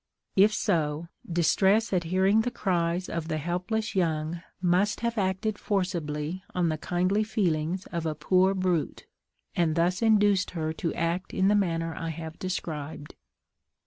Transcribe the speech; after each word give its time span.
If 0.35 0.51
so, 0.51 1.09
distress 1.31 1.93
at 1.93 2.05
hearing 2.05 2.41
the 2.41 2.49
cries 2.49 3.07
of 3.07 3.27
the 3.27 3.37
helpless 3.37 3.93
young 3.93 4.41
must 4.59 5.01
have 5.01 5.15
acted 5.15 5.59
forcibly 5.59 6.43
on 6.55 6.69
the 6.69 6.79
kindly 6.79 7.23
feelings 7.23 7.85
of 7.91 8.07
a 8.07 8.15
poor 8.15 8.55
brute, 8.55 9.05
and 9.55 9.75
thus 9.75 10.01
induced 10.01 10.51
her 10.57 10.73
to 10.73 10.91
act 10.95 11.35
in 11.35 11.49
the 11.49 11.53
manner 11.55 11.93
I 11.93 12.09
have 12.09 12.39
described. 12.39 13.13